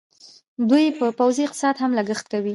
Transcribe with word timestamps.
دوی 0.69 0.85
په 0.99 1.05
پوځي 1.19 1.41
اقتصاد 1.45 1.75
هم 1.81 1.91
لګښت 1.99 2.25
کوي. 2.31 2.49